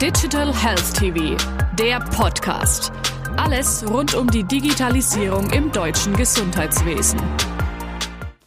[0.00, 1.36] Digital Health TV,
[1.78, 2.90] der Podcast.
[3.36, 7.20] Alles rund um die Digitalisierung im deutschen Gesundheitswesen.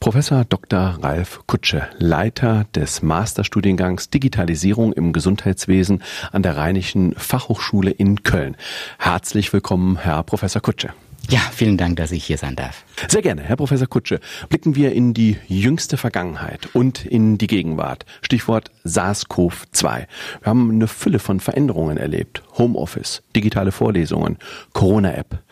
[0.02, 0.99] Professor Dr.
[1.02, 8.57] Ralf Kutsche, Leiter des Masterstudiengangs Digitalisierung im Gesundheitswesen an der Rheinischen Fachhochschule in Köln.
[8.99, 10.89] Herzlich willkommen, Herr Professor Kutsche.
[11.29, 12.85] Ja, vielen Dank, dass ich hier sein darf.
[13.10, 14.21] Sehr gerne, Herr Professor Kutsche.
[14.47, 18.05] Blicken wir in die jüngste Vergangenheit und in die Gegenwart.
[18.21, 19.84] Stichwort SARS-CoV-2.
[19.84, 20.07] Wir
[20.45, 22.43] haben eine Fülle von Veränderungen erlebt.
[22.57, 24.38] Homeoffice, digitale Vorlesungen,
[24.71, 25.43] Corona-App.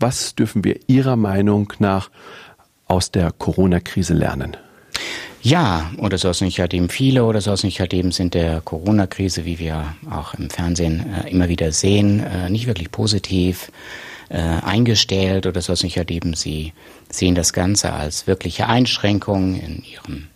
[0.00, 2.10] Was dürfen wir Ihrer Meinung nach
[2.86, 4.56] aus der Corona-Krise lernen?
[5.42, 9.44] Ja, oder es nicht halt eben viele oder es nicht halt eben sind der Corona-Krise,
[9.44, 13.70] wie wir auch im Fernsehen äh, immer wieder sehen, äh, nicht wirklich positiv
[14.32, 16.32] äh, eingestellt oder sowas nicht erleben.
[16.34, 16.72] Sie
[17.10, 20.28] sehen das Ganze als wirkliche Einschränkung in ihrem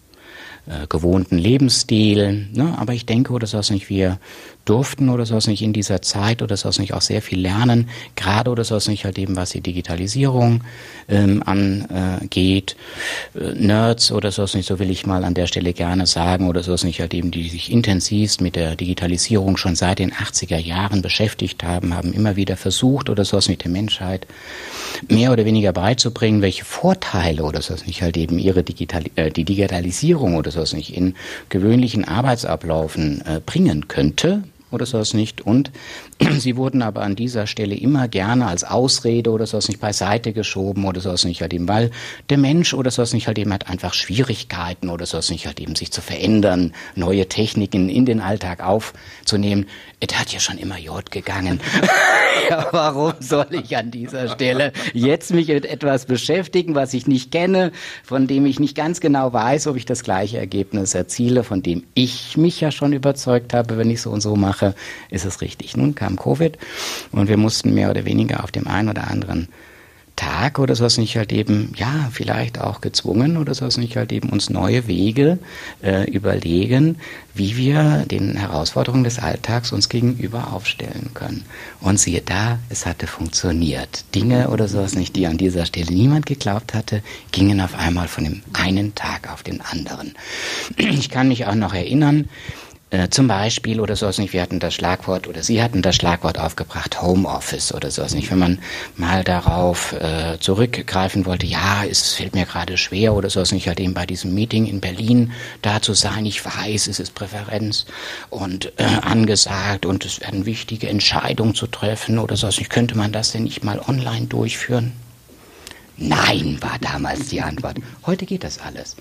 [0.66, 2.48] äh, gewohnten Lebensstil.
[2.52, 2.74] Ne?
[2.78, 4.18] Aber ich denke, oder sowas nicht, wir
[4.66, 8.50] durften oder sowas nicht in dieser Zeit oder sowas nicht auch sehr viel lernen, gerade
[8.50, 10.62] oder sowas nicht halt eben, was die Digitalisierung
[11.08, 12.76] ähm, angeht.
[13.34, 16.62] Äh, Nerds oder sowas nicht, so will ich mal an der Stelle gerne sagen, oder
[16.62, 21.00] sowas nicht halt eben, die sich intensivst mit der Digitalisierung schon seit den 80er Jahren
[21.00, 24.26] beschäftigt haben, haben immer wieder versucht oder sowas nicht der Menschheit
[25.08, 29.44] mehr oder weniger beizubringen, welche Vorteile oder sowas nicht halt eben ihre Digital äh, die
[29.44, 31.14] Digitalisierung oder sowas nicht in
[31.48, 35.40] gewöhnlichen Arbeitsablaufen äh, bringen könnte oder sowas nicht.
[35.40, 35.70] Und
[36.38, 40.84] sie wurden aber an dieser Stelle immer gerne als Ausrede oder sowas nicht beiseite geschoben
[40.84, 41.90] oder sowas nicht halt eben, weil
[42.30, 45.76] der Mensch oder sowas nicht halt eben hat einfach Schwierigkeiten oder sowas nicht halt eben
[45.76, 49.66] sich zu verändern, neue Techniken in den Alltag aufzunehmen.
[50.00, 51.60] Es hat ja schon immer Jod gegangen.
[52.50, 57.30] ja, warum soll ich an dieser Stelle jetzt mich mit etwas beschäftigen, was ich nicht
[57.30, 57.72] kenne,
[58.04, 61.84] von dem ich nicht ganz genau weiß, ob ich das gleiche Ergebnis erziele, von dem
[61.94, 64.74] ich mich ja schon überzeugt habe, wenn ich so und so mache,
[65.10, 65.76] ist es richtig.
[65.76, 66.58] Nun kam Covid
[67.12, 69.48] und wir mussten mehr oder weniger auf dem einen oder anderen
[70.16, 74.30] Tag oder sowas nicht halt eben, ja, vielleicht auch gezwungen oder sowas nicht halt eben
[74.30, 75.38] uns neue Wege
[75.82, 76.96] äh, überlegen,
[77.34, 81.44] wie wir den Herausforderungen des Alltags uns gegenüber aufstellen können.
[81.80, 84.04] Und siehe da, es hatte funktioniert.
[84.14, 88.24] Dinge oder sowas nicht, die an dieser Stelle niemand geglaubt hatte, gingen auf einmal von
[88.24, 90.14] dem einen Tag auf den anderen.
[90.76, 92.28] Ich kann mich auch noch erinnern,
[92.90, 96.38] äh, zum Beispiel oder sowas nicht, wir hatten das Schlagwort oder Sie hatten das Schlagwort
[96.38, 98.30] aufgebracht, Homeoffice oder sowas nicht.
[98.30, 98.58] Wenn man
[98.96, 103.80] mal darauf äh, zurückgreifen wollte, ja, es fällt mir gerade schwer oder sowas nicht, halt
[103.80, 105.32] eben bei diesem Meeting in Berlin
[105.62, 106.26] da zu sein.
[106.26, 107.86] Ich weiß, es ist Präferenz
[108.30, 112.70] und äh, angesagt und es werden wichtige Entscheidungen zu treffen oder sowas nicht.
[112.70, 114.92] Könnte man das denn nicht mal online durchführen?
[115.96, 117.78] Nein, war damals die Antwort.
[118.04, 118.94] Heute geht das alles.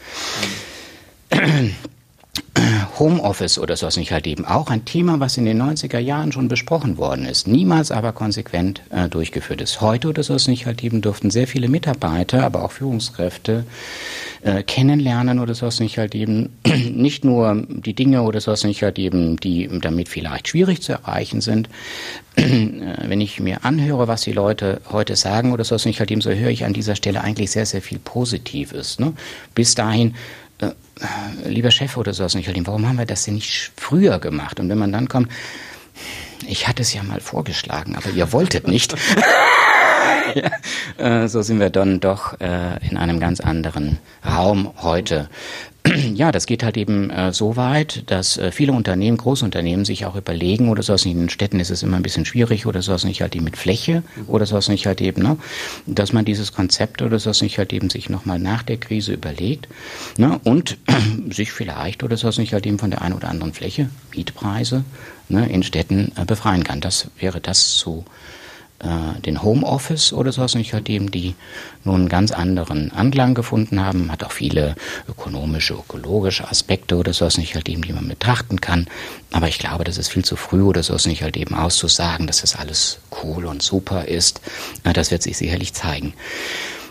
[3.00, 6.48] Homeoffice oder sowas nicht halt eben auch ein Thema, was in den 90er Jahren schon
[6.48, 9.82] besprochen worden ist, niemals aber konsequent äh, durchgeführt ist.
[9.82, 13.66] Heute oder sowas nicht halt eben durften sehr viele Mitarbeiter, aber auch Führungskräfte
[14.46, 16.58] äh, kennenlernen oder sowas nicht halt eben
[16.94, 21.42] nicht nur die Dinge oder sowas nicht halt eben, die damit vielleicht schwierig zu erreichen
[21.42, 21.70] sind.
[22.38, 26.20] Äh, wenn ich mir anhöre, was die Leute heute sagen oder sowas nicht halt eben,
[26.20, 29.00] so höre ich an dieser Stelle eigentlich sehr, sehr viel Positives.
[29.00, 29.14] Ne?
[29.56, 30.16] Bis dahin
[30.70, 34.60] äh, lieber Chef oder sowas nicht, warum haben wir das denn nicht früher gemacht?
[34.60, 35.32] Und wenn man dann kommt,
[36.48, 38.96] ich hatte es ja mal vorgeschlagen, aber ihr wolltet nicht.
[40.34, 40.52] ja,
[41.24, 45.30] äh, so sind wir dann doch äh, in einem ganz anderen Raum heute.
[46.16, 50.70] Ja, das geht halt eben äh, so weit, dass viele Unternehmen, Großunternehmen sich auch überlegen
[50.70, 53.36] oder sowas in den Städten ist es immer ein bisschen schwierig oder sowas nicht halt
[53.36, 55.38] eben mit Fläche oder sowas nicht halt eben, ne,
[55.86, 59.68] dass man dieses Konzept oder sowas nicht halt eben sich nochmal nach der Krise überlegt
[60.18, 60.78] ne, und
[61.30, 64.84] sich vielleicht oder sowas nicht halt eben von der einen oder anderen Fläche, Mietpreise
[65.30, 66.82] ne, in Städten befreien kann.
[66.82, 68.06] Das wäre das zu
[68.86, 71.34] äh, den Homeoffice oder sowas nicht halt eben, die
[71.84, 74.76] nun einen ganz anderen Anklang gefunden haben, hat auch viele
[75.10, 78.88] ökonomische, ökologische Aspekte oder sowas nicht halt eben, die man betrachten kann.
[79.32, 82.42] Aber ich glaube, das ist viel zu früh oder sowas nicht halt eben auszusagen, dass
[82.42, 84.42] das alles cool und super ist.
[84.84, 86.14] Das wird sich sicherlich zeigen.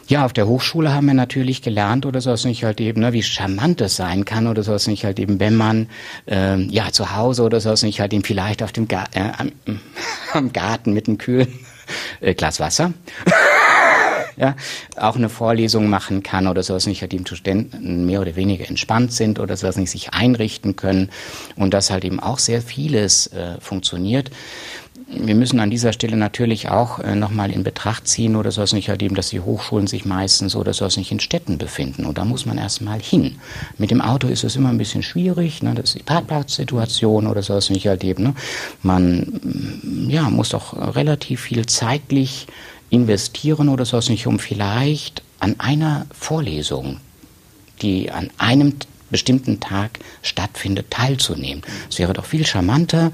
[0.07, 3.23] Ja, auf der Hochschule haben wir natürlich gelernt oder sowas nicht halt eben, ne, wie
[3.23, 5.89] charmant es sein kann oder sowas nicht halt eben, wenn man
[6.27, 9.53] äh, ja zu Hause oder sowas nicht halt eben vielleicht auf dem Ga äh, am,
[10.35, 11.49] am Garten mit einem kühlen
[12.21, 12.93] äh, Glas Wasser.
[14.37, 14.57] ja,
[14.97, 19.13] auch eine Vorlesung machen kann oder sowas nicht, halt die Studenten mehr oder weniger entspannt
[19.13, 21.11] sind oder sowas nicht sich einrichten können
[21.57, 24.31] und dass halt eben auch sehr vieles äh, funktioniert.
[25.19, 28.73] Wir müssen an dieser Stelle natürlich auch äh, nochmal in Betracht ziehen oder soll es
[28.73, 32.05] nicht erleben, dass die Hochschulen sich meistens oder soll nicht in Städten befinden.
[32.05, 33.37] Und da muss man erstmal hin.
[33.79, 35.75] Mit dem Auto ist es immer ein bisschen schwierig, ne?
[35.75, 38.25] das ist die Parkplatzsituation oder soll es nicht erleben.
[38.25, 38.35] Ne?
[38.83, 42.47] Man mm, ja, muss doch relativ viel zeitlich
[42.91, 46.99] investieren oder soll nicht, um vielleicht an einer Vorlesung,
[47.83, 48.75] die an einem
[49.15, 51.63] bestimmten Tag stattfindet, teilzunehmen.
[51.89, 53.13] Es wäre doch viel charmanter,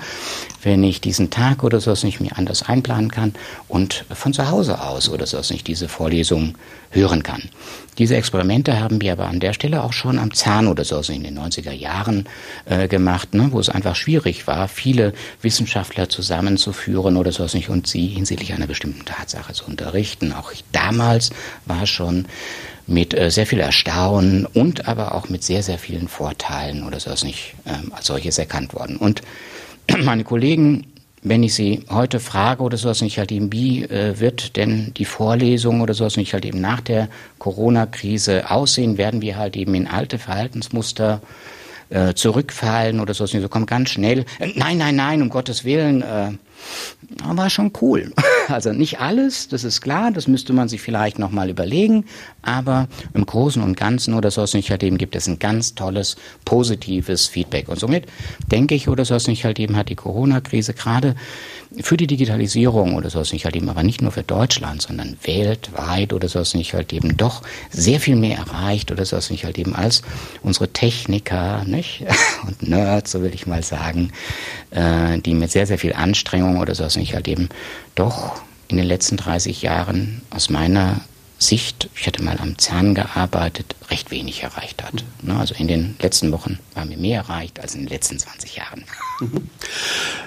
[0.62, 3.34] wenn ich diesen Tag oder so nicht mir anders einplanen kann
[3.68, 6.54] und von zu Hause aus oder so nicht diese Vorlesung
[6.90, 7.50] hören kann.
[7.98, 11.22] Diese Experimente haben wir aber an der Stelle auch schon am CERN oder so in
[11.22, 12.26] den 90er Jahren
[12.64, 15.12] äh, gemacht, ne, wo es einfach schwierig war, viele
[15.42, 20.32] Wissenschaftler zusammenzuführen oder so nicht und sie hinsichtlich einer bestimmten Tatsache zu unterrichten.
[20.32, 21.28] Auch ich, damals
[21.66, 22.24] war schon
[22.90, 27.10] mit äh, sehr viel Erstaunen und aber auch mit sehr, sehr vielen Vorteilen oder so
[27.10, 28.96] ist nicht ähm, als solches erkannt worden.
[28.96, 29.22] Und
[30.04, 30.86] meine Kollegen,
[31.22, 35.04] wenn ich sie heute frage oder sowas nicht halt eben, wie äh, wird denn die
[35.04, 37.08] Vorlesung oder sowas nicht halt eben nach der
[37.38, 41.22] Corona-Krise aussehen, werden wir halt eben in alte Verhaltensmuster
[41.90, 45.64] äh, zurückfallen oder sowas nicht, so kommt ganz schnell, äh, nein, nein, nein, um Gottes
[45.64, 46.32] Willen, äh,
[47.24, 48.12] war schon cool.
[48.50, 52.04] Also nicht alles, das ist klar, das müsste man sich vielleicht nochmal überlegen,
[52.42, 56.16] aber im Großen und Ganzen oder so nicht halt eben gibt es ein ganz tolles,
[56.44, 57.68] positives Feedback.
[57.68, 58.06] Und somit
[58.50, 61.14] denke ich oder so nicht halt eben hat die Corona-Krise gerade
[61.80, 66.12] für die Digitalisierung oder so nicht halt eben, aber nicht nur für Deutschland, sondern weltweit
[66.12, 69.74] oder so nicht halt eben doch sehr viel mehr erreicht oder so nicht halt eben
[69.74, 70.02] als
[70.42, 72.04] unsere Techniker, nicht?
[72.46, 74.12] Und Nerds, so will ich mal sagen,
[74.70, 77.48] äh, die mit sehr, sehr viel Anstrengung oder so nicht halt eben
[77.94, 81.00] doch in den letzten 30 Jahren aus meiner
[81.40, 85.04] Sicht, ich hatte mal am CERN gearbeitet, recht wenig erreicht hat.
[85.22, 85.30] Mhm.
[85.32, 88.84] Also in den letzten Wochen war mir mehr erreicht als in den letzten 20 Jahren.
[89.20, 89.48] Mhm.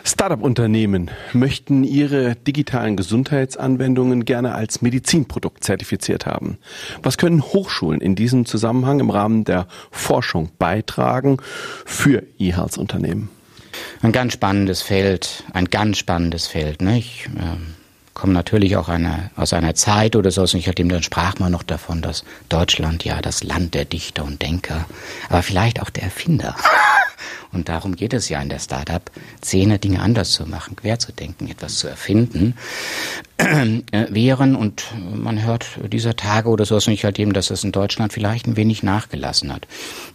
[0.04, 6.58] Startup-Unternehmen möchten ihre digitalen Gesundheitsanwendungen gerne als Medizinprodukt zertifiziert haben.
[7.04, 11.38] Was können Hochschulen in diesem Zusammenhang im Rahmen der Forschung beitragen
[11.86, 13.30] für E-Health-Unternehmen?
[14.02, 16.82] Ein ganz spannendes Feld, ein ganz spannendes Feld.
[16.82, 17.30] Nicht?
[17.38, 17.76] Ähm
[18.14, 21.64] komme natürlich auch eine, aus einer Zeit oder so, ich hatte dann sprach man noch
[21.64, 24.86] davon, dass Deutschland ja das Land der Dichter und Denker,
[25.30, 26.56] aber vielleicht auch der Erfinder.
[27.52, 31.48] Und darum geht es ja in der Startup-Szene, Dinge anders zu machen, quer zu denken,
[31.48, 32.56] etwas zu erfinden,
[33.38, 34.56] äh, wären.
[34.56, 34.86] Und
[35.16, 38.58] man hört dieser Tage oder so nicht halt eben, dass es in Deutschland vielleicht ein
[38.58, 39.68] wenig nachgelassen hat.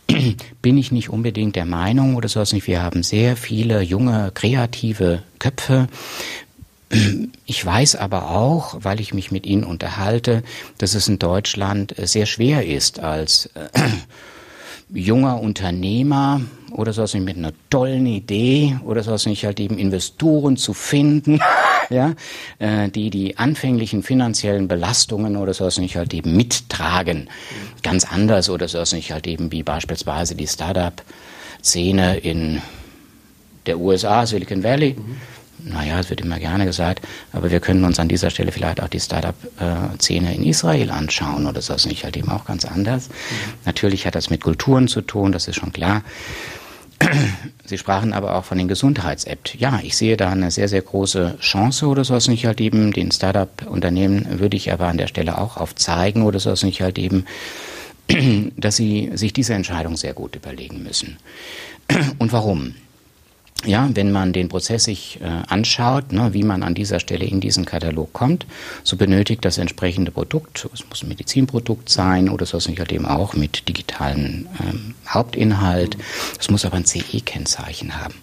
[0.62, 2.66] Bin ich nicht unbedingt der Meinung oder so nicht.
[2.66, 5.88] Wir haben sehr viele junge, kreative Köpfe.
[7.44, 10.42] Ich weiß aber auch, weil ich mich mit Ihnen unterhalte,
[10.78, 13.68] dass es in Deutschland sehr schwer ist, als äh,
[14.90, 16.40] junger Unternehmer
[16.72, 21.40] oder so mit einer tollen Idee oder so nicht halt eben Investoren zu finden,
[21.90, 22.14] ja,
[22.58, 27.28] äh, die die anfänglichen finanziellen Belastungen oder so nicht halt eben mittragen.
[27.82, 32.62] Ganz anders oder so nicht halt eben wie beispielsweise die Startup-Szene in
[33.66, 34.94] der USA, Silicon Valley.
[34.94, 35.16] Mhm
[35.64, 38.88] naja, es wird immer gerne gesagt, aber wir können uns an dieser Stelle vielleicht auch
[38.88, 41.72] die Startup-Szene in Israel anschauen oder so.
[41.72, 43.08] Das ist nicht halt eben auch ganz anders.
[43.08, 43.14] Mhm.
[43.64, 46.02] Natürlich hat das mit Kulturen zu tun, das ist schon klar.
[47.64, 49.54] Sie sprachen aber auch von den Gesundheits-App.
[49.56, 52.92] Ja, ich sehe da eine sehr, sehr große Chance oder so nicht halt eben.
[52.92, 57.24] Den Startup-Unternehmen würde ich aber an der Stelle auch aufzeigen oder so nicht halt eben,
[58.56, 61.18] dass sie sich diese Entscheidung sehr gut überlegen müssen.
[62.18, 62.74] Und warum?
[63.64, 67.40] Ja, wenn man den Prozess sich äh, anschaut, ne, wie man an dieser Stelle in
[67.40, 68.46] diesen Katalog kommt,
[68.84, 73.06] so benötigt das entsprechende Produkt, es muss ein Medizinprodukt sein oder es nicht halt eben
[73.06, 75.96] auch mit digitalen ähm, Hauptinhalt,
[76.38, 78.14] es muss aber ein CE-Kennzeichen haben.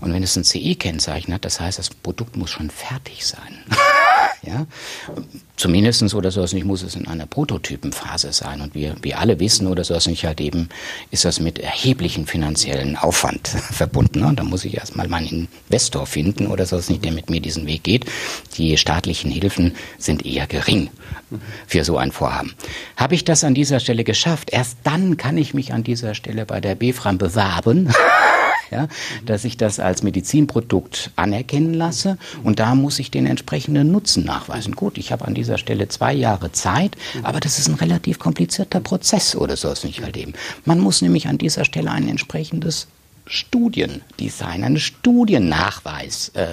[0.00, 3.64] Und wenn es ein CE-Kennzeichen hat, das heißt, das Produkt muss schon fertig sein.
[4.46, 4.66] Ja?
[5.56, 8.60] Zumindestens oder so nicht muss es in einer Prototypenphase sein.
[8.60, 10.68] Und wir, wir alle wissen oder so nicht halt eben,
[11.10, 14.22] ist das mit erheblichen finanziellen Aufwand verbunden.
[14.22, 17.66] Und da muss ich erstmal meinen Investor finden oder so nicht, der mit mir diesen
[17.66, 18.06] Weg geht.
[18.56, 20.90] Die staatlichen Hilfen sind eher gering
[21.66, 22.54] für so ein Vorhaben.
[22.96, 24.50] Habe ich das an dieser Stelle geschafft?
[24.52, 27.92] Erst dann kann ich mich an dieser Stelle bei der BFRAM bewerben.
[28.70, 28.88] ja,
[29.24, 34.74] dass ich das als Medizinprodukt anerkennen lasse und da muss ich den entsprechenden Nutzen nachweisen.
[34.74, 38.80] Gut, ich habe an dieser Stelle zwei Jahre Zeit, aber das ist ein relativ komplizierter
[38.80, 40.34] Prozess oder so ist nicht halt eben.
[40.64, 42.88] Man muss nämlich an dieser Stelle ein entsprechendes
[43.26, 46.46] Studiendesign, einen Studiennachweis äh,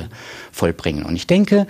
[0.51, 1.05] vollbringen.
[1.05, 1.67] Und ich denke,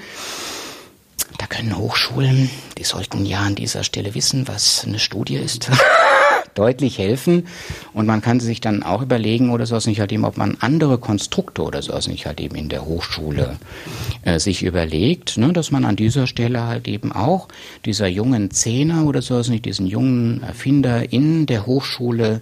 [1.38, 5.70] da können Hochschulen, die sollten ja an dieser Stelle wissen, was eine Studie ist.
[6.56, 7.48] deutlich helfen.
[7.94, 10.98] Und man kann sich dann auch überlegen oder sowas nicht halt eben, ob man andere
[10.98, 13.58] Konstrukte oder sowas nicht halt eben in der Hochschule
[14.24, 17.48] äh, sich überlegt, ne, dass man an dieser Stelle halt eben auch
[17.86, 22.42] dieser jungen Zehner oder sowas nicht, diesen jungen Erfinder in der Hochschule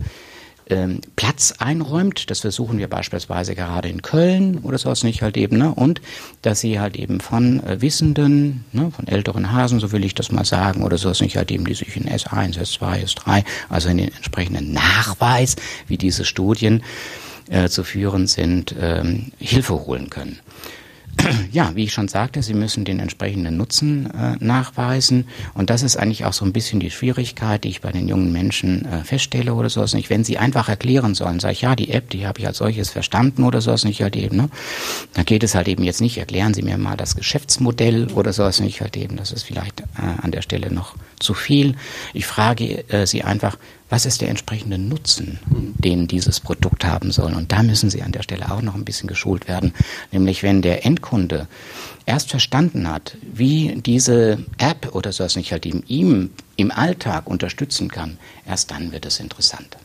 [0.72, 2.30] ähm, Platz einräumt.
[2.30, 5.58] Das versuchen wir beispielsweise gerade in Köln oder sowas nicht halt eben.
[5.58, 5.74] Ne?
[5.74, 6.01] Und
[6.42, 10.32] dass sie halt eben von äh, Wissenden, ne, von älteren Hasen, so will ich das
[10.32, 13.98] mal sagen, oder sowas nicht halt eben, die sich in S1, S2, S3, also in
[13.98, 15.56] den entsprechenden Nachweis,
[15.88, 16.84] wie diese Studien
[17.50, 20.40] äh, zu führen sind, ähm, Hilfe holen können.
[21.51, 25.27] ja, wie ich schon sagte, Sie müssen den entsprechenden Nutzen äh, nachweisen.
[25.53, 28.32] Und das ist eigentlich auch so ein bisschen die Schwierigkeit, die ich bei den jungen
[28.32, 30.10] Menschen äh, feststelle oder sowas nicht.
[30.10, 32.89] Wenn sie einfach erklären sollen, sage ich, ja, die App, die habe ich als solches
[32.89, 34.50] verstanden oder sowas nicht halt eben, ne?
[35.13, 38.60] Dann geht es halt eben jetzt nicht, erklären Sie mir mal das Geschäftsmodell oder sowas
[38.60, 39.18] nicht halt eben.
[39.18, 41.75] Das ist vielleicht äh, an der Stelle noch zu viel.
[42.13, 43.58] Ich frage äh, Sie einfach,
[43.91, 47.33] was ist der entsprechende Nutzen, den dieses Produkt haben soll.
[47.33, 49.74] Und da müssen Sie an der Stelle auch noch ein bisschen geschult werden.
[50.13, 51.48] Nämlich wenn der Endkunde
[52.05, 57.89] erst verstanden hat, wie diese App oder so was nicht halt ihm im Alltag unterstützen
[57.89, 58.17] kann,
[58.48, 59.77] erst dann wird es interessant.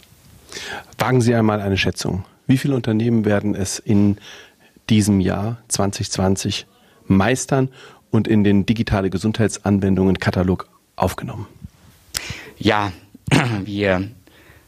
[0.98, 2.24] Wagen Sie einmal eine Schätzung.
[2.46, 4.18] Wie viele Unternehmen werden es in
[4.88, 6.66] diesem Jahr 2020
[7.06, 7.70] meistern
[8.12, 11.48] und in den digitale Gesundheitsanwendungen Katalog aufgenommen?
[12.56, 12.92] Ja,
[13.64, 14.08] wir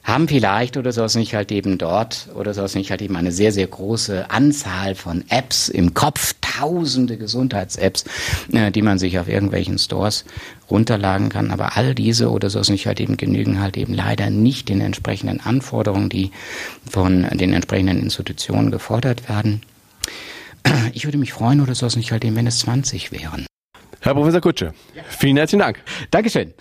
[0.08, 3.52] haben vielleicht oder sowas nicht halt eben dort oder sowas nicht halt eben eine sehr,
[3.52, 8.04] sehr große Anzahl von Apps im Kopf, tausende Gesundheits-Apps,
[8.52, 10.24] äh, die man sich auf irgendwelchen Stores
[10.70, 11.50] runterladen kann.
[11.50, 15.40] Aber all diese oder sowas nicht halt eben genügen halt eben leider nicht den entsprechenden
[15.40, 16.30] Anforderungen, die
[16.90, 19.60] von den entsprechenden Institutionen gefordert werden.
[20.94, 23.46] Ich würde mich freuen oder sowas nicht halt eben, wenn es 20 wären.
[24.00, 24.72] Herr Professor Kutsche,
[25.08, 25.82] vielen herzlichen Dank.
[26.10, 26.54] Dankeschön.